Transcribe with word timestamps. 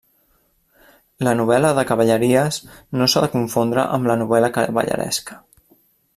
La 1.27 1.33
novel·la 1.41 1.69
de 1.79 1.83
cavalleries 1.91 2.59
no 3.01 3.11
s'ha 3.15 3.23
de 3.27 3.31
confondre 3.35 3.85
amb 3.99 4.13
la 4.13 4.19
novel·la 4.23 4.53
cavalleresca. 4.57 5.41